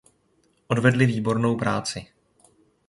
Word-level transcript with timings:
Odvedli 0.67 1.05
výbornou 1.05 1.55
práci. 1.57 2.07